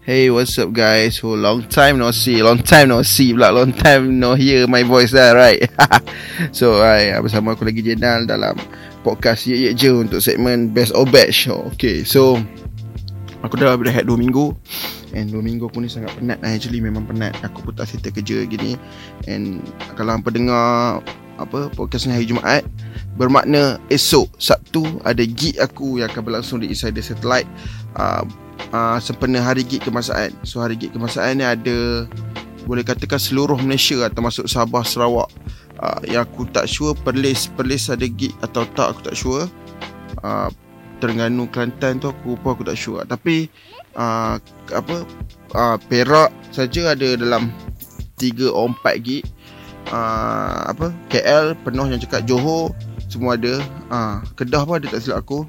Hey, 0.00 0.32
what's 0.32 0.56
up 0.56 0.72
guys? 0.72 1.20
Oh, 1.20 1.36
long 1.36 1.68
time 1.68 2.00
no 2.00 2.08
see. 2.08 2.40
Long 2.40 2.64
time 2.64 2.88
no 2.88 3.04
see 3.04 3.36
pula. 3.36 3.52
Long 3.52 3.68
time 3.68 4.16
no 4.16 4.32
hear 4.32 4.64
my 4.64 4.80
voice 4.80 5.12
lah, 5.12 5.36
right? 5.36 5.60
so, 6.56 6.80
hai, 6.80 7.12
bersama 7.20 7.52
aku 7.52 7.68
lagi 7.68 7.84
Jenal 7.84 8.24
dalam 8.24 8.56
podcast 9.04 9.44
Ye 9.44 9.68
Ye 9.68 9.76
Je 9.76 9.92
untuk 9.92 10.24
segmen 10.24 10.72
Best 10.72 10.96
of 10.96 11.12
Batch. 11.12 11.52
Oh, 11.52 11.68
okay, 11.68 12.00
so 12.00 12.40
aku 13.44 13.60
dah 13.60 13.76
berehat 13.76 14.08
2 14.08 14.16
minggu. 14.16 14.56
And 15.12 15.28
2 15.28 15.36
minggu 15.44 15.68
aku 15.68 15.84
ni 15.84 15.92
sangat 15.92 16.16
penat. 16.16 16.40
Actually 16.48 16.80
memang 16.80 17.04
penat. 17.04 17.36
Aku 17.44 17.60
pun 17.60 17.76
tak 17.76 17.92
settle 17.92 18.16
kerja 18.16 18.48
gini. 18.48 18.80
And 19.28 19.60
kalau 20.00 20.16
hampa 20.16 20.32
dengar 20.32 21.04
apa 21.36 21.68
podcast 21.76 22.08
ni 22.08 22.16
hari 22.16 22.24
Jumaat 22.24 22.64
bermakna 23.20 23.76
esok 23.92 24.28
Sabtu 24.40 24.84
ada 25.08 25.24
gig 25.24 25.56
aku 25.60 26.00
yang 26.00 26.08
akan 26.08 26.24
berlangsung 26.24 26.64
di 26.64 26.72
Insider 26.72 27.04
Satellite. 27.04 27.48
Uh, 28.00 28.24
uh, 28.72 28.98
sempena 29.00 29.40
hari 29.40 29.64
gig 29.64 29.82
kemasaan. 29.84 30.32
So 30.44 30.60
hari 30.60 30.76
gig 30.76 30.92
kemasaan 30.92 31.40
ni 31.40 31.44
ada 31.46 32.06
boleh 32.68 32.84
katakan 32.84 33.18
seluruh 33.18 33.58
Malaysia 33.58 33.98
lah, 33.98 34.10
termasuk 34.12 34.46
Sabah, 34.46 34.84
Sarawak. 34.84 35.32
Uh, 35.80 36.00
yang 36.04 36.28
aku 36.28 36.44
tak 36.52 36.68
sure 36.68 36.92
Perlis 36.92 37.48
Perlis 37.56 37.88
ada 37.88 38.04
gig 38.04 38.36
atau 38.44 38.68
tak 38.76 38.96
aku 38.96 39.00
tak 39.00 39.16
sure. 39.16 39.48
Uh, 40.20 40.52
Terengganu 41.00 41.48
Kelantan 41.48 41.96
tu 41.96 42.12
aku 42.12 42.36
pun 42.36 42.52
aku 42.52 42.64
tak 42.68 42.76
sure. 42.76 43.00
Tapi 43.08 43.48
uh, 43.96 44.36
apa 44.76 44.96
uh, 45.56 45.76
Perak 45.88 46.30
saja 46.52 46.92
ada 46.92 47.16
dalam 47.16 47.48
3 48.20 48.52
atau 48.52 48.68
4 48.76 49.00
gig. 49.00 49.24
Uh, 49.90 50.70
apa 50.70 50.92
KL 51.08 51.56
penuh 51.66 51.88
yang 51.88 51.98
cakap 51.98 52.22
Johor 52.28 52.70
semua 53.10 53.34
ada 53.34 53.58
uh, 53.90 54.22
Kedah 54.38 54.62
pun 54.62 54.78
ada 54.78 54.86
tak 54.86 55.02
silap 55.02 55.26
aku 55.26 55.42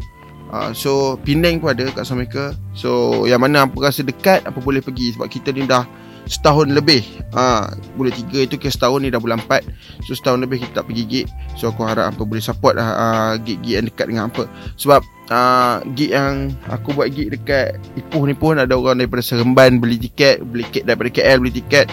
Uh, 0.52 0.76
so 0.76 1.16
Penang 1.24 1.64
pun 1.64 1.72
ada 1.72 1.88
kat 1.96 2.04
Samika 2.04 2.52
So 2.76 3.24
yang 3.24 3.40
mana 3.40 3.64
apa 3.64 3.88
rasa 3.88 4.04
dekat 4.04 4.44
Apa 4.44 4.60
boleh 4.60 4.84
pergi? 4.84 5.16
Sebab 5.16 5.32
kita 5.32 5.56
ni 5.56 5.64
dah 5.64 5.88
Setahun 6.28 6.70
lebih. 6.70 7.02
Uh, 7.34 7.66
Boleh 7.98 8.14
tiga 8.14 8.46
itu 8.46 8.60
ke 8.60 8.70
setahun 8.70 9.02
ni 9.02 9.10
dah 9.10 9.18
bulan 9.18 9.40
4 9.42 10.06
So 10.06 10.14
setahun 10.14 10.44
lebih 10.44 10.62
kita 10.62 10.84
tak 10.84 10.92
pergi 10.92 11.04
gig. 11.08 11.28
So 11.56 11.72
aku 11.74 11.88
harap 11.88 12.14
apa 12.14 12.22
boleh 12.28 12.44
support 12.44 12.78
lah 12.78 12.88
uh, 12.94 13.34
Gig-gig 13.42 13.80
yang 13.80 13.88
dekat 13.88 14.06
dengan 14.12 14.28
apa. 14.28 14.46
Sebab 14.76 15.02
uh, 15.32 15.82
Gig 15.98 16.12
yang 16.14 16.52
Aku 16.70 16.94
buat 16.94 17.10
gig 17.10 17.32
dekat 17.32 17.80
Ipoh 17.98 18.28
ni 18.28 18.36
pun 18.36 18.60
Ada 18.60 18.76
orang 18.76 19.02
daripada 19.02 19.24
Seremban 19.26 19.80
Beli 19.82 19.98
tiket 19.98 20.44
Beli 20.46 20.68
tiket 20.68 20.84
daripada 20.84 21.10
KL 21.10 21.38
Beli 21.42 21.54
tiket. 21.64 21.88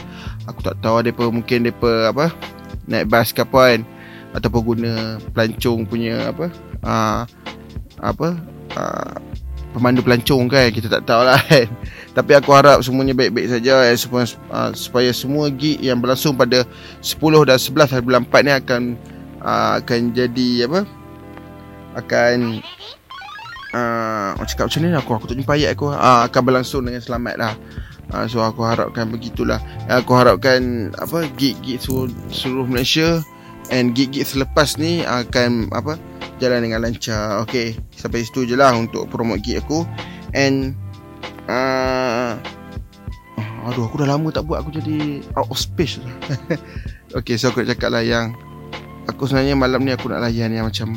Aku 0.51 0.61
tak 0.67 0.83
tahu 0.83 1.01
Mereka 1.01 1.31
mungkin 1.31 1.59
Mereka 1.71 2.11
apa 2.11 2.35
Naik 2.91 3.07
bas 3.07 3.31
ke 3.31 3.47
apa 3.47 3.61
kan. 3.75 3.81
Ataupun 4.35 4.61
guna 4.61 5.17
Pelancong 5.33 5.89
punya 5.89 6.35
Apa 6.35 6.53
uh, 6.85 7.23
apa 8.01 8.39
uh, 8.77 9.17
pemandu 9.73 10.01
pelancong 10.01 10.49
kan 10.49 10.73
kita 10.73 10.89
tak 10.89 11.05
tahu 11.07 11.23
lah 11.23 11.39
kan. 11.49 11.69
Tapi 12.17 12.33
aku 12.35 12.51
harap 12.57 12.83
semuanya 12.83 13.15
baik-baik 13.15 13.47
saja 13.47 13.87
eh, 13.87 13.95
supaya, 13.95 14.27
uh, 14.51 14.71
supaya 14.75 15.11
semua 15.15 15.53
gig 15.53 15.79
yang 15.79 16.03
berlangsung 16.03 16.35
pada 16.35 16.67
10 17.05 17.47
dan 17.47 17.59
11 17.61 17.93
hari 17.95 18.03
bulan 18.03 18.23
4 18.27 18.47
ni 18.47 18.53
akan 18.53 18.83
uh, 19.45 19.73
akan 19.79 20.01
jadi 20.11 20.49
apa 20.67 20.81
akan 21.99 22.37
uh, 23.75 24.45
cakap 24.47 24.71
macam 24.71 24.81
ni 24.83 24.89
aku 24.95 25.11
aku 25.15 25.27
tak 25.31 25.37
jumpa 25.39 25.55
ayat 25.55 25.71
aku 25.77 25.93
uh, 25.93 26.27
akan 26.27 26.43
berlangsung 26.43 26.83
dengan 26.87 27.03
selamat 27.03 27.37
lah. 27.39 27.55
Uh, 28.09 28.25
so 28.25 28.41
aku 28.41 28.65
harapkan 28.65 29.13
begitulah. 29.13 29.61
Aku 29.93 30.17
harapkan 30.17 30.89
apa 30.97 31.29
gig-gig 31.37 31.77
seluruh, 31.77 32.09
seluruh 32.33 32.65
Malaysia 32.65 33.21
and 33.69 33.93
gig-gig 33.93 34.25
selepas 34.25 34.81
ni 34.81 35.05
akan 35.05 35.69
apa 35.77 36.01
jalan 36.39 36.65
dengan 36.65 36.83
lancar. 36.83 37.43
Okay 37.45 37.77
Sampai 37.95 38.25
situ 38.25 38.47
je 38.47 38.55
lah 38.55 38.73
Untuk 38.75 39.11
promote 39.11 39.43
gig 39.43 39.61
aku. 39.61 39.85
And 40.33 40.75
uh, 41.51 42.39
Aduh 43.69 43.85
aku 43.85 44.01
dah 44.01 44.09
lama 44.09 44.31
tak 44.31 44.47
buat 44.49 44.65
Aku 44.65 44.73
jadi 44.73 45.21
Out 45.37 45.53
of 45.53 45.59
space 45.59 46.01
lah. 46.01 46.15
Okay 47.19 47.41
so 47.41 47.51
aku 47.51 47.65
nak 47.65 47.77
cakap 47.77 47.91
lah 47.93 48.03
yang 48.05 48.33
Aku 49.11 49.27
sebenarnya 49.29 49.59
malam 49.59 49.83
ni 49.85 49.93
Aku 49.93 50.09
nak 50.09 50.23
layan 50.25 50.55
yang 50.55 50.69
macam 50.69 50.97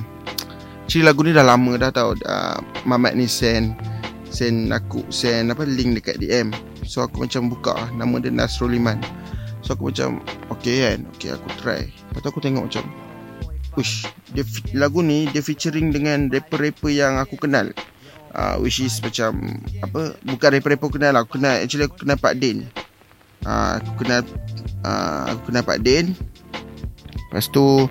Ciri 0.85 1.07
lagu 1.07 1.23
ni 1.23 1.31
dah 1.31 1.47
lama 1.47 1.79
dah 1.79 1.91
tau. 1.91 2.13
Uh, 2.23 2.59
Mamat 2.83 3.15
ni 3.15 3.25
send 3.25 3.75
Send 4.27 4.71
aku 4.71 5.03
Send 5.11 5.51
apa 5.51 5.63
link 5.63 5.99
dekat 5.99 6.19
DM 6.19 6.51
So 6.83 7.03
aku 7.03 7.23
macam 7.23 7.47
buka 7.51 7.75
lah. 7.75 7.89
Nama 7.95 8.15
dia 8.19 8.31
Nasrul 8.31 8.75
Liman 8.75 8.99
So 9.63 9.77
aku 9.77 9.93
macam 9.93 10.19
Okay 10.51 10.83
kan? 10.83 11.07
Okay 11.15 11.31
aku 11.31 11.47
try. 11.61 11.87
Lepas 11.87 12.19
tu 12.21 12.27
aku 12.27 12.41
tengok 12.43 12.67
macam 12.67 12.83
Ush, 13.79 14.03
dia 14.35 14.43
lagu 14.75 14.99
ni 14.99 15.31
dia 15.31 15.39
featuring 15.39 15.95
dengan 15.95 16.27
rapper-rapper 16.27 16.91
yang 16.91 17.15
aku 17.15 17.39
kenal. 17.39 17.71
Uh, 18.31 18.55
which 18.63 18.79
is 18.79 18.99
macam 19.03 19.59
apa 19.83 20.15
bukan 20.23 20.49
rapper-rapper 20.55 20.87
aku 20.87 20.95
kenal 20.95 21.13
aku 21.19 21.35
kenal 21.35 21.55
actually 21.59 21.87
aku 21.87 22.03
kenal 22.03 22.19
Pak 22.19 22.35
Din. 22.39 22.67
Uh, 23.47 23.79
aku 23.79 23.91
kenal 24.03 24.21
uh, 24.83 25.23
aku 25.31 25.41
kenal 25.51 25.63
Pak 25.63 25.79
Din. 25.83 26.05
Lepas 27.31 27.47
tu 27.47 27.87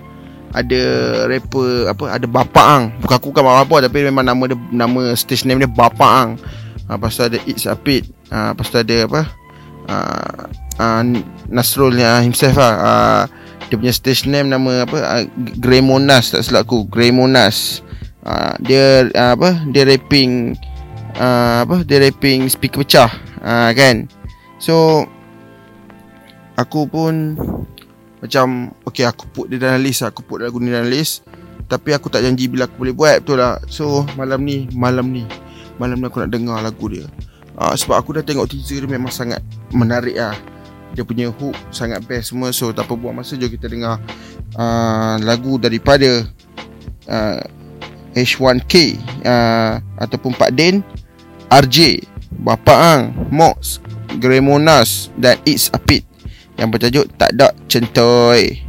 ada 0.53 0.81
rapper 1.25 1.89
apa 1.89 2.03
ada 2.13 2.27
Bapak 2.29 2.67
Ang. 2.77 2.83
Bukan 3.01 3.15
aku 3.17 3.27
bukan 3.33 3.43
apa 3.49 3.75
tapi 3.81 4.05
memang 4.05 4.25
nama 4.25 4.43
dia 4.45 4.57
nama 4.69 5.01
stage 5.17 5.49
name 5.49 5.65
dia 5.65 5.71
Bapak 5.71 6.13
Ang. 6.13 6.29
Uh, 6.85 6.93
lepas 6.93 7.17
tu 7.17 7.25
ada 7.25 7.41
It's 7.49 7.65
Apit. 7.65 8.05
Uh, 8.29 8.53
lepas 8.53 8.69
tu 8.69 8.77
ada 8.77 8.97
apa? 9.09 9.21
Uh, 9.89 10.41
uh, 10.77 11.01
Nasrul 11.49 11.97
himself 11.97 12.53
lah. 12.61 12.75
Uh, 12.77 13.23
dia 13.71 13.79
punya 13.79 13.95
stage 13.95 14.27
name 14.27 14.51
nama 14.51 14.83
apa? 14.83 14.99
Uh, 14.99 15.23
Grey 15.55 15.79
Monas 15.79 16.35
tak 16.35 16.43
silap 16.43 16.67
aku. 16.67 16.83
Grey 16.91 17.15
Monas. 17.15 17.79
Uh, 18.19 18.51
dia 18.59 19.07
uh, 19.15 19.31
apa? 19.39 19.63
Dia 19.71 19.87
rapping 19.87 20.59
uh, 21.15 21.63
apa? 21.63 21.87
Dia 21.87 22.03
rapping 22.03 22.51
speaker 22.51 22.83
pecah. 22.83 23.07
Uh, 23.39 23.71
kan? 23.71 24.11
So 24.59 25.07
aku 26.59 26.83
pun 26.83 27.39
macam 28.19 28.75
okay 28.83 29.07
aku 29.07 29.25
put 29.31 29.47
dia 29.47 29.57
dalam 29.57 29.81
list 29.81 30.03
aku 30.03 30.19
put 30.19 30.43
lagu 30.43 30.59
ni 30.59 30.67
dalam 30.67 30.91
list. 30.91 31.23
Tapi 31.71 31.95
aku 31.95 32.11
tak 32.11 32.27
janji 32.27 32.51
bila 32.51 32.67
aku 32.67 32.83
boleh 32.83 32.91
buat 32.91 33.23
betul 33.23 33.39
lah 33.39 33.55
so 33.71 34.03
malam 34.19 34.43
ni 34.43 34.67
malam 34.75 35.07
ni 35.07 35.23
malam 35.79 35.95
ni 35.95 36.11
aku 36.11 36.19
nak 36.19 36.35
dengar 36.35 36.59
lagu 36.59 36.91
dia. 36.91 37.07
Uh, 37.55 37.71
sebab 37.71 38.03
aku 38.03 38.19
dah 38.19 38.23
tengok 38.27 38.51
teaser 38.51 38.83
dia 38.83 38.91
memang 38.91 39.15
sangat 39.15 39.39
menarik 39.71 40.19
lah 40.19 40.35
dia 40.91 41.03
punya 41.07 41.31
hook 41.31 41.55
sangat 41.71 42.03
best 42.05 42.31
semua. 42.35 42.51
So 42.51 42.71
tak 42.75 42.87
apa 42.87 42.93
buang 42.95 43.17
masa 43.17 43.39
jom 43.39 43.51
kita 43.51 43.71
dengar 43.71 43.99
uh, 44.55 45.15
lagu 45.23 45.55
daripada 45.57 46.27
uh, 47.07 47.41
H1K 48.15 48.73
uh, 49.23 49.79
ataupun 49.99 50.35
Pak 50.35 50.51
Din 50.51 50.83
RJ 51.47 52.03
Bapak 52.43 52.79
Ang 52.79 53.01
Mox 53.31 53.79
Gremonas 54.19 55.11
dan 55.15 55.39
It's 55.47 55.71
Apit. 55.71 56.03
Yang 56.59 56.69
bertajuk 56.77 57.05
Tak 57.17 57.31
Ada 57.33 57.49
Centoy 57.65 58.59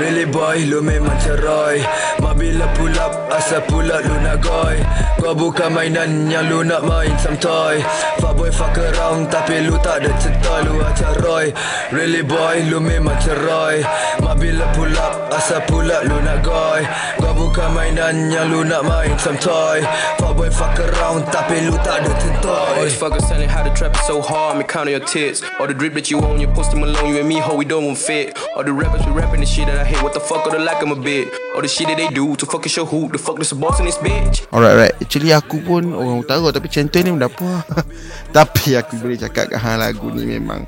Really 0.00 0.24
boy, 0.26 0.64
lu 0.64 0.80
memang 0.80 1.12
cerai 1.20 1.84
Mabila 2.30 2.72
pull 2.78 2.94
up, 2.94 3.10
asal 3.34 3.60
pull 3.66 3.90
up 3.90 4.06
lu 4.06 4.14
nak 4.22 4.38
goy. 4.38 4.78
Kau 5.18 5.34
bukan 5.34 5.74
mainan 5.74 6.30
yang 6.30 6.46
lu 6.46 6.62
nak 6.62 6.86
main 6.86 7.12
samtoy 7.18 7.82
Fuck 8.22 8.38
boy 8.38 8.54
fuck 8.54 8.72
around, 8.78 9.28
tapi 9.34 9.66
lu 9.66 9.74
tak 9.82 10.06
ada 10.06 10.14
centoy 10.16 10.62
Lu 10.64 10.78
Roy. 11.26 11.50
Really 11.90 12.22
boy, 12.22 12.62
lu 12.70 12.78
memang 12.78 13.18
cerai 13.18 13.82
Mabila 14.22 14.70
pull 14.78 14.94
up, 14.94 15.28
asal 15.34 15.58
pull 15.66 15.90
up 15.90 16.06
lu 16.06 16.22
nak 16.22 16.46
goy. 16.46 16.86
Kau 17.18 17.34
bukan 17.34 17.68
mainan 17.74 18.30
yang 18.30 18.48
lu 18.48 18.62
nak 18.62 18.86
main 18.86 19.12
samtoy 19.18 19.82
Fuck 20.22 20.38
boy 20.38 20.48
fuck 20.54 20.78
around, 20.78 21.26
tapi 21.34 21.66
lu 21.66 21.74
tak 21.82 22.06
ada 22.06 22.14
centoy 22.14 22.78
All 22.78 22.86
these 22.86 22.94
fuckers 22.94 23.26
telling 23.26 23.50
how 23.50 23.66
to 23.66 23.74
trap 23.74 23.92
it 23.92 24.06
so 24.06 24.22
hard, 24.22 24.54
me 24.56 24.64
counting 24.64 24.94
your 24.94 25.04
tits. 25.04 25.42
All 25.58 25.66
the 25.66 25.74
drip 25.74 25.98
that 25.98 26.08
you 26.08 26.22
own, 26.22 26.38
you 26.38 26.46
post 26.46 26.70
them 26.70 26.86
alone, 26.86 27.10
you 27.10 27.18
and 27.18 27.28
me, 27.28 27.42
ho, 27.42 27.58
we 27.58 27.66
don't 27.66 27.98
fit. 27.98 28.38
All 28.54 28.62
the 28.62 28.72
rappers 28.72 29.04
we 29.04 29.12
rapping 29.12 29.42
the 29.42 29.50
shit 29.50 29.66
that 29.66 29.76
I 29.76 29.84
hate. 29.84 30.00
What 30.02 30.14
the 30.14 30.22
fuck 30.22 30.46
are 30.46 30.54
they 30.54 30.62
like 30.62 30.80
I'm 30.80 30.94
a 30.94 30.96
bit. 30.96 31.28
All 31.54 31.60
the 31.60 31.68
shit 31.68 31.90
that 31.90 31.98
they 31.98 32.08
do 32.08 32.29
To 32.36 32.44
fuck 32.46 32.66
your 32.70 32.86
who 32.86 33.08
The 33.10 33.18
fuck 33.18 33.38
this 33.38 33.52
boss 33.52 33.80
in 33.80 33.86
this 33.86 33.98
bitch? 33.98 34.46
Alright 34.52 34.76
right. 34.76 34.94
Actually 35.00 35.34
aku 35.34 35.62
pun 35.62 35.90
Orang 35.94 36.22
utara 36.22 36.42
Tapi 36.50 36.68
centoy 36.70 37.02
ni 37.02 37.14
benda 37.14 37.26
apa 37.26 37.66
Tapi 38.36 38.76
aku 38.78 39.00
boleh 39.00 39.18
cakap 39.18 39.50
hang 39.54 39.78
lagu 39.80 40.10
ni 40.14 40.38
memang 40.38 40.66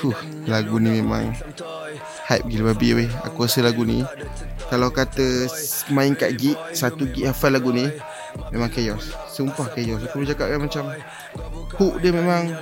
huh, 0.00 0.16
Lagu 0.48 0.80
ni 0.80 1.02
memang 1.02 1.34
Hype 2.26 2.50
gila 2.50 2.74
babi 2.74 3.04
weh. 3.04 3.10
Aku 3.22 3.46
rasa 3.46 3.62
lagu 3.62 3.86
ni 3.86 4.02
Kalau 4.70 4.90
kata 4.90 5.46
Main 5.92 6.16
kat 6.18 6.34
gig 6.38 6.58
Satu 6.72 7.06
gig 7.10 7.28
hafal 7.28 7.54
lagu 7.54 7.70
ni 7.70 7.86
Memang 8.52 8.68
chaos. 8.68 9.16
Sumpah 9.32 9.72
chaos. 9.72 10.04
Aku 10.04 10.20
boleh 10.20 10.28
cakap 10.28 10.52
kan 10.52 10.60
macam 10.60 10.84
Hook 11.76 12.00
dia 12.04 12.12
memang 12.12 12.52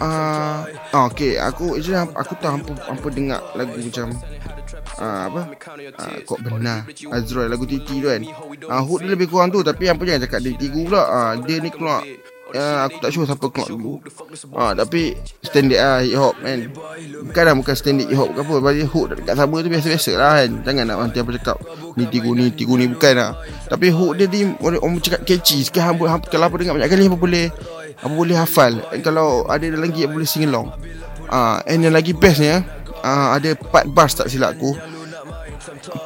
uh, 0.00 0.64
oh, 0.96 1.08
Okay. 1.12 1.36
Aku 1.36 1.76
actually 1.76 2.00
Aku 2.00 2.32
tahu 2.40 2.60
hampa, 2.60 2.72
hampa 2.88 3.08
dengar 3.12 3.40
lagu 3.56 3.76
macam 3.76 4.12
uh, 5.02 5.22
apa? 5.26 5.42
Uh, 5.98 6.16
kok 6.22 6.38
benar? 6.46 6.86
Azroy 7.10 7.50
lagu 7.50 7.66
Titi 7.66 7.98
tu 7.98 8.06
kan? 8.06 8.22
Uh, 8.70 8.82
hook 8.86 9.02
dia 9.02 9.10
lebih 9.18 9.26
kurang 9.26 9.50
tu 9.50 9.60
tapi 9.66 9.90
apa 9.90 9.98
jangan 10.06 10.22
cakap 10.30 10.38
dia 10.46 10.54
tigu 10.54 10.86
pula 10.86 11.02
uh, 11.02 11.32
dia 11.42 11.58
ni 11.58 11.74
keluar. 11.74 12.06
Uh, 12.52 12.84
aku 12.84 13.00
tak 13.00 13.10
sure 13.16 13.24
siapa 13.24 13.48
keluar 13.48 13.68
dulu. 13.72 13.92
Uh, 14.52 14.72
Tapi 14.76 15.16
Standard 15.40 15.80
lah 15.80 15.98
hip 16.04 16.20
hop 16.20 16.34
kan? 16.36 16.58
Bukan 17.24 17.42
lah 17.48 17.54
bukan 17.56 17.74
standard 17.74 18.08
hip 18.12 18.18
hop 18.20 18.28
ke 18.36 18.40
apa 18.44 18.54
Bagi 18.60 18.84
hook 18.84 19.06
dekat 19.16 19.34
sama 19.40 19.56
tu 19.64 19.68
biasa-biasa 19.72 20.12
lah 20.20 20.32
kan? 20.44 20.50
Jangan 20.60 20.84
nak 20.84 20.96
nanti 21.00 21.18
apa 21.24 21.30
cakap 21.40 21.56
Ni 21.96 22.04
tigu 22.12 22.36
ni 22.36 22.52
tigu 22.52 22.76
ni 22.76 22.92
bukan 22.92 23.14
lah. 23.16 23.32
Tapi 23.72 23.88
hook 23.88 24.20
dia 24.20 24.28
ni 24.28 24.52
Orang 24.60 25.00
cakap 25.00 25.24
catchy 25.24 25.64
Sekarang 25.64 25.96
hamba, 25.96 26.04
hamba, 26.12 26.26
Kalau 26.28 26.44
apa 26.52 26.56
dengar 26.60 26.76
banyak 26.76 26.90
kali 26.92 27.04
Apa 27.08 27.16
boleh 27.16 27.46
Apa 28.04 28.12
boleh 28.12 28.36
hafal. 28.36 28.72
Kalau 29.00 29.48
ada 29.48 29.64
lagi 29.72 30.04
Yang 30.04 30.12
boleh 30.12 30.28
sing 30.28 30.44
along. 30.44 30.76
Uh, 31.32 31.56
And 31.64 31.80
yang 31.80 31.96
lagi 31.96 32.12
bestnya 32.12 32.60
uh, 33.00 33.32
Ada 33.32 33.56
4 33.56 33.96
bars 33.96 34.12
tak 34.12 34.28
silap 34.28 34.60
aku 34.60 34.76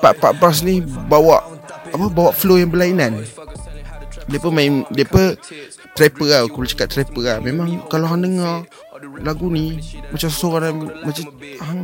4-4 0.03 0.41
bars 0.41 0.59
ni 0.63 0.85
Bawa 0.85 1.43
Apa 1.93 2.07
Bawa 2.13 2.31
flow 2.33 2.61
yang 2.61 2.71
berlainan? 2.73 3.25
Pun 4.27 4.53
main 4.53 4.85
pun 4.85 5.37
Trapper 5.97 6.27
lah 6.29 6.41
Aku 6.45 6.61
boleh 6.61 6.71
cakap 6.71 6.89
trapper 6.93 7.23
lah. 7.25 7.39
Memang 7.41 7.89
Kalau 7.89 8.07
hang 8.11 8.25
dengar 8.27 8.69
lagu 9.21 9.47
ni 9.51 9.81
macam 10.11 10.31
seorang 10.31 10.75
macam 11.05 11.25
hang, 11.61 11.81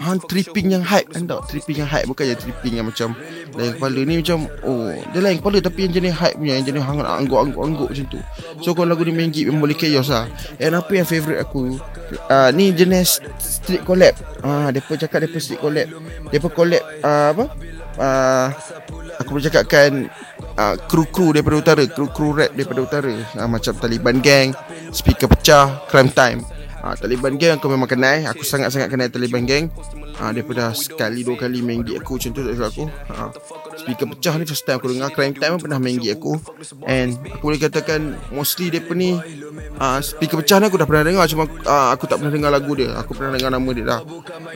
hang 0.00 0.18
tripping 0.26 0.68
yang 0.72 0.84
hype. 0.84 1.08
Kan 1.10 1.26
tak 1.26 1.46
tripping 1.50 1.82
yang 1.82 1.90
hype 1.90 2.06
bukan 2.06 2.32
je 2.32 2.36
tripping 2.38 2.74
yang 2.78 2.86
macam 2.86 3.14
lain 3.56 3.72
kepala 3.76 4.00
ni 4.04 4.14
macam 4.22 4.38
oh 4.62 4.90
dia 5.10 5.20
lain 5.20 5.36
kepala 5.42 5.58
tapi 5.58 5.78
yang 5.86 5.92
jenis 5.94 6.14
hype 6.14 6.36
punya 6.38 6.54
yang 6.60 6.66
jenis 6.66 6.82
hang 6.84 6.98
nak 7.02 7.16
angguk-angguk 7.24 7.88
macam 7.90 8.06
tu. 8.10 8.20
So 8.62 8.76
kalau 8.76 8.94
lagu 8.94 9.02
ni 9.06 9.12
main 9.14 9.30
gig 9.32 9.46
memang 9.48 9.66
boleh 9.66 9.76
chaos 9.78 10.08
lah. 10.10 10.26
And 10.62 10.76
apa 10.78 10.92
yang 10.94 11.06
favourite 11.06 11.40
aku? 11.42 11.78
Uh, 12.26 12.50
ni 12.54 12.74
jenis 12.74 13.22
street 13.38 13.82
collab. 13.86 14.14
Ah 14.42 14.48
uh, 14.48 14.68
depa 14.74 14.98
cakap 14.98 15.26
depa 15.26 15.38
street 15.38 15.60
collab. 15.62 15.86
Depa 16.30 16.48
collab 16.50 16.82
uh, 17.02 17.28
apa? 17.34 17.44
Uh, 18.00 18.46
aku 19.20 19.36
boleh 19.36 19.44
cakapkan 19.50 20.08
uh, 20.56 20.74
kru-kru 20.88 21.36
daripada 21.36 21.56
utara 21.60 21.82
kru-kru 21.84 22.32
rap 22.32 22.50
daripada 22.56 22.80
utara. 22.80 23.14
Uh, 23.36 23.48
macam 23.50 23.72
Taliban 23.76 24.18
Gang 24.24 24.56
Speaker 24.90 25.30
Pecah 25.30 25.86
Crime 25.86 26.10
Time. 26.10 26.40
Uh, 26.80 26.96
Taliban 26.96 27.36
Gang 27.36 27.60
aku 27.60 27.68
memang 27.68 27.84
kenal 27.84 28.24
aku 28.24 28.40
sangat-sangat 28.40 28.88
kenal 28.88 29.12
Taliban 29.12 29.44
Gang 29.44 29.68
uh, 30.16 30.32
daripada 30.32 30.72
sekali 30.72 31.20
dua 31.20 31.36
kali 31.36 31.60
main 31.60 31.84
gig 31.84 32.00
aku 32.00 32.16
macam 32.16 32.32
tu 32.32 32.40
tak 32.40 32.56
aku. 32.56 32.88
Uh, 33.12 33.28
Speaker 33.76 34.08
Pecah 34.08 34.34
ni 34.40 34.44
first 34.48 34.64
time 34.64 34.80
aku 34.80 34.88
dengar 34.88 35.12
Crime 35.12 35.36
Time 35.36 35.60
pun 35.60 35.68
pernah 35.68 35.76
main 35.76 36.00
gig 36.00 36.16
aku. 36.16 36.40
And 36.88 37.20
aku 37.20 37.52
boleh 37.52 37.60
katakan 37.60 38.16
mostly 38.32 38.72
mereka 38.72 38.96
ni 38.96 39.12
uh, 39.76 40.00
Speaker 40.00 40.40
Pecah 40.40 40.56
ni 40.56 40.72
aku 40.72 40.80
dah 40.80 40.88
pernah 40.88 41.04
dengar 41.04 41.28
cuma 41.28 41.44
uh, 41.68 41.88
aku 41.92 42.08
tak 42.08 42.16
pernah 42.16 42.32
dengar 42.32 42.48
lagu 42.48 42.72
dia. 42.72 42.96
Aku 42.96 43.12
pernah 43.12 43.36
dengar 43.36 43.52
nama 43.52 43.70
dia 43.76 43.84
dah. 43.84 44.00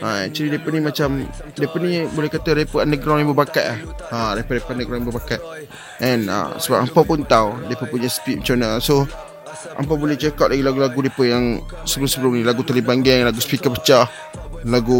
Uh, 0.01 0.25
actually 0.25 0.49
mereka 0.49 0.67
ni 0.73 0.79
macam 0.81 1.09
mereka 1.29 1.75
ni 1.77 1.91
boleh 2.09 2.29
kata 2.33 2.49
rapper 2.57 2.81
underground 2.81 3.19
yang 3.21 3.29
berbakat 3.37 3.65
lah 3.69 3.79
uh, 4.09 4.31
rapper-rapper 4.33 4.73
underground 4.73 5.05
yang 5.05 5.09
berbakat. 5.13 5.41
And 6.01 6.25
uh, 6.25 6.57
sebab 6.57 6.89
apa 6.89 6.99
pun 7.05 7.21
tahu 7.21 7.69
mereka 7.69 7.85
punya 7.85 8.09
speed 8.09 8.41
macam 8.41 8.57
mana. 8.57 8.81
So 8.81 9.05
Hampa 9.73 9.93
boleh 9.97 10.15
check 10.15 10.37
out 10.37 10.53
lagi 10.53 10.61
lagu-lagu 10.61 10.99
mereka 11.01 11.23
yang 11.25 11.59
sebelum-sebelum 11.83 12.37
ni. 12.37 12.43
Lagu 12.45 12.61
Taliban 12.61 13.01
Gang, 13.01 13.25
lagu 13.25 13.41
Speaker 13.41 13.73
Pecah 13.73 14.05
Lagu 14.65 14.97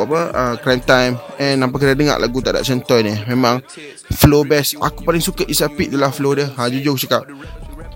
apa 0.00 0.20
uh, 0.32 0.54
Crime 0.56 0.80
Time. 0.80 1.14
And 1.36 1.60
nampak 1.60 1.84
kena 1.84 1.92
dengar 1.92 2.16
lagu 2.16 2.40
Tak 2.40 2.56
Ada 2.56 2.64
Centoy 2.64 3.04
ni. 3.04 3.14
Memang 3.28 3.60
flow 4.08 4.40
best. 4.40 4.80
Aku 4.80 5.04
paling 5.04 5.20
suka 5.20 5.44
Isapit 5.44 5.92
tu 5.92 6.00
lah 6.00 6.08
flow 6.08 6.32
dia. 6.32 6.48
Ha, 6.56 6.72
Jujur 6.72 6.96
cakap. 6.96 7.28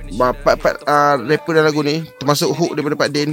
Part-part 0.06 0.86
uh, 0.86 1.18
rapper 1.18 1.58
dalam 1.58 1.66
lagu 1.66 1.82
ni 1.82 1.98
Termasuk 2.22 2.54
hook 2.54 2.78
daripada 2.78 2.94
Pak 2.94 3.10
Din. 3.10 3.32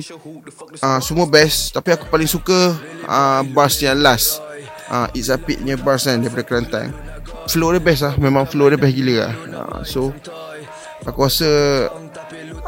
Uh, 0.79 0.99
Semua 1.03 1.27
best. 1.27 1.75
Tapi 1.75 1.91
aku 1.91 2.07
paling 2.07 2.25
suka 2.25 2.71
uh, 3.03 3.43
Bars 3.51 3.75
yang 3.83 3.99
last. 3.99 4.39
Uh, 4.87 5.11
It's 5.11 5.27
a 5.27 5.35
pit 5.35 5.59
punya 5.59 5.75
bars 5.75 6.07
kan 6.07 6.23
Daripada 6.23 6.43
Kelantan 6.47 6.95
Flow 7.51 7.75
dia 7.75 7.83
best 7.83 8.07
lah. 8.07 8.15
Memang 8.15 8.47
flow 8.47 8.71
dia 8.71 8.79
best 8.79 8.95
gila 8.95 9.27
lah. 9.27 9.33
Uh, 9.51 9.81
So 9.83 10.15
Aku 11.03 11.27
rasa 11.27 11.51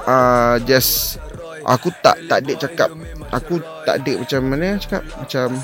uh, 0.05 0.55
Just 0.63 1.19
Aku 1.65 1.89
tak 2.05 2.21
tak 2.29 2.45
ada 2.45 2.53
cakap. 2.61 2.93
Aku 3.33 3.57
tak 3.89 4.05
ada 4.05 4.21
macam 4.21 4.39
mana 4.45 4.77
cakap? 4.77 5.01
Macam 5.17 5.57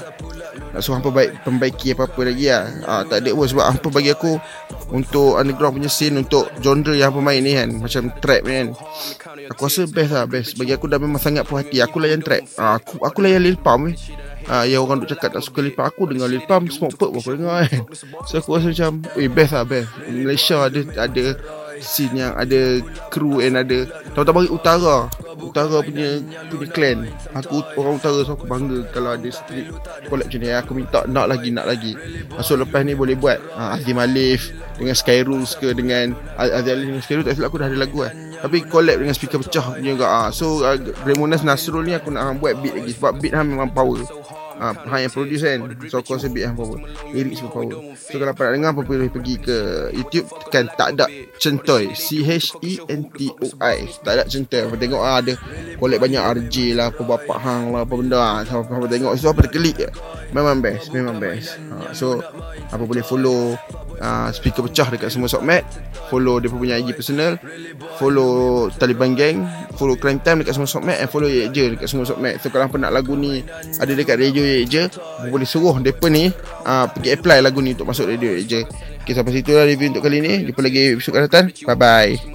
Nak 0.73 0.81
suruh 0.81 0.97
hampa 0.97 1.13
baik 1.13 1.45
Pembaiki 1.45 1.93
apa-apa 1.93 2.25
lagi 2.25 2.49
lah. 2.49 2.65
Uh, 2.89 3.03
Tak 3.05 3.21
ada 3.21 3.29
pun 3.37 3.45
sebab 3.45 3.65
hampa 3.69 3.87
bagi 3.93 4.09
aku 4.09 4.41
Untuk 4.89 5.37
underground 5.37 5.77
punya 5.77 5.93
scene 5.93 6.17
Untuk 6.17 6.49
genre 6.57 6.97
yang 6.97 7.13
hampa 7.13 7.21
main 7.21 7.45
ni 7.45 7.53
kan. 7.53 7.69
Macam 7.77 8.09
trap 8.17 8.41
ni 8.49 8.53
kan. 8.57 8.67
Aku 9.53 9.69
rasa 9.69 9.85
best 9.85 10.09
lah 10.09 10.25
best. 10.25 10.57
Bagi 10.57 10.73
aku 10.73 10.89
dah 10.89 10.97
memang 10.97 11.21
sangat 11.21 11.45
puas 11.45 11.61
hati. 11.61 11.77
Aku 11.85 12.01
layan 12.01 12.25
trap. 12.25 12.49
Uh, 12.57 12.81
Aku 12.81 12.97
aku 13.05 13.21
layan 13.21 13.45
Lil 13.45 13.61
Pump 13.61 13.93
eh 13.93 13.95
uh, 14.49 14.65
Yang 14.65 14.81
orang 14.81 14.97
duk 15.05 15.09
cakap 15.13 15.37
tak 15.37 15.45
suka 15.45 15.61
Lil 15.61 15.77
Pump. 15.77 15.85
Aku 15.85 16.09
dengar 16.09 16.33
Lil 16.33 16.41
Pump 16.49 16.65
Smoke 16.73 16.97
Perk 16.97 17.13
pun 17.13 17.21
aku 17.21 17.31
dengar 17.37 17.61
kan. 17.69 17.85
So 18.25 18.41
aku 18.41 18.57
rasa 18.57 18.73
macam 18.73 19.05
Eh 19.21 19.29
best 19.29 19.53
lah 19.53 19.69
best. 19.69 19.85
Malaysia 20.09 20.65
ada 20.65 20.81
Ada 20.97 21.23
scene 21.81 22.21
yang 22.21 22.33
ada 22.37 22.79
kru 23.09 23.41
and 23.41 23.57
ada 23.57 23.89
tahu-tahu 24.13 24.45
bagi 24.45 24.51
utara. 24.53 24.97
Utara 25.41 25.77
punya 25.81 26.21
punya 26.47 26.67
clan. 26.69 26.97
Aku 27.33 27.65
orang 27.75 27.97
utara 27.97 28.21
so 28.23 28.37
aku 28.37 28.45
bangga 28.45 28.85
kalau 28.93 29.17
ada 29.17 29.29
street 29.33 29.73
macam 30.07 30.39
ni 30.39 30.49
aku 30.53 30.71
minta 30.77 31.01
nak 31.09 31.27
lagi 31.27 31.49
nak 31.49 31.65
lagi. 31.67 31.97
So 32.45 32.55
lepas 32.55 32.85
ni 32.85 32.93
boleh 32.93 33.17
buat 33.17 33.41
ha, 33.57 33.75
Azim 33.75 33.97
Alif 33.97 34.53
dengan 34.77 34.95
Sky 34.95 35.25
Rules 35.25 35.57
ke 35.57 35.73
dengan 35.73 36.13
Azim 36.37 36.77
Alif 36.77 36.87
dengan 36.87 37.03
Sky 37.03 37.13
Rules 37.19 37.27
tak 37.27 37.35
silap 37.35 37.49
aku 37.51 37.59
dah 37.59 37.67
ada 37.67 37.77
lagu 37.77 37.97
kan 38.05 38.13
tapi 38.41 38.57
collab 38.65 38.97
dengan 38.97 39.13
speaker 39.13 39.37
pecah 39.37 39.77
punya 39.77 39.93
juga 39.93 40.07
ha. 40.09 40.21
so 40.33 40.65
uh, 40.65 40.73
Remonas 41.05 41.45
Nasrul 41.45 41.85
ni 41.85 41.93
aku 41.93 42.09
nak 42.09 42.41
buat 42.41 42.57
beat 42.57 42.73
lagi 42.73 42.91
sebab 42.97 43.21
beat 43.21 43.37
han 43.37 43.45
memang 43.45 43.69
power 43.69 44.01
ha, 44.61 44.77
Han 44.87 44.99
yang 45.01 45.09
produce 45.09 45.41
kan? 45.41 45.59
So 45.89 46.05
aku 46.05 46.15
rasa 46.15 46.29
beat 46.29 46.45
yang 46.45 46.53
power 46.53 46.77
Lirik 47.09 47.33
semua 47.33 47.49
power. 47.49 47.97
So 47.97 48.21
kalau 48.21 48.31
nak 48.31 48.37
dengar 48.37 48.69
Apa 48.77 48.81
boleh 48.85 49.09
pergi 49.09 49.35
ke 49.41 49.89
YouTube. 49.97 50.29
Tekan 50.47 50.69
tak 50.77 50.87
ada 50.95 51.09
Centoy 51.41 51.97
C-H-E-N-T-O-I 51.97 53.77
Tak 54.05 54.11
ada 54.13 54.23
centoy 54.29 54.61
Apa 54.69 54.75
tengok 54.77 55.01
ah, 55.01 55.17
ada 55.17 55.33
Collect 55.81 56.01
banyak 56.01 56.21
RJ 56.21 56.55
lah 56.77 56.93
Apa 56.93 57.01
bapak 57.01 57.37
hang 57.41 57.73
lah 57.73 57.81
Apa 57.81 57.93
benda 57.97 58.17
lah 58.21 58.45
Apa, 58.45 58.69
apa 58.69 58.85
tengok. 58.85 59.17
So 59.17 59.33
apa 59.33 59.49
terkelik 59.49 59.75
je. 59.81 59.89
Memang 60.31 60.61
best 60.61 60.93
Memang 60.93 61.17
best. 61.17 61.57
Ha, 61.73 61.97
So 61.97 62.21
Apa 62.69 62.83
boleh 62.85 63.01
follow 63.01 63.57
uh, 63.97 64.29
Speaker 64.29 64.69
pecah 64.69 64.87
dekat 64.93 65.09
semua 65.09 65.27
sokmat 65.27 65.65
Follow 66.11 66.43
dia 66.43 66.51
punya 66.51 66.75
IG 66.75 66.91
personal. 66.91 67.39
Follow 67.95 68.67
Taliban 68.75 69.15
Gang. 69.15 69.47
Follow 69.79 69.95
Crime 69.95 70.19
Time 70.19 70.43
dekat 70.43 70.59
semua 70.59 70.67
sokmat 70.67 70.99
And 70.99 71.07
follow 71.07 71.31
Ye 71.31 71.47
Je 71.49 71.73
dekat 71.73 71.87
semua 71.87 72.03
sokmat. 72.03 72.43
So 72.43 72.51
kalau 72.51 72.67
nak 72.75 72.91
lagu 72.91 73.15
ni 73.15 73.41
Ada 73.79 73.95
dekat 73.95 74.19
radio 74.19 74.43
Ye 74.43 74.67
Je 74.67 74.91
Boleh 75.31 75.47
suruh 75.47 75.73
mereka 75.79 76.11
ni 76.11 76.27
uh, 76.67 76.85
Pergi 76.91 77.15
apply 77.15 77.39
lagu 77.39 77.63
ni 77.63 77.71
Untuk 77.73 77.87
masuk 77.87 78.11
radio 78.11 78.35
Ye 78.35 78.43
Je. 78.43 78.61
Okay 79.01 79.17
sampai 79.17 79.33
situ 79.41 79.57
lah 79.57 79.65
review 79.65 79.89
untuk 79.89 80.05
kali 80.05 80.21
ni. 80.21 80.45
Jumpa 80.45 80.61
lagi 80.61 80.93
episode 80.93 81.17
akan 81.17 81.23
datang. 81.25 81.45
Bye 81.65 81.77
bye 81.79 82.30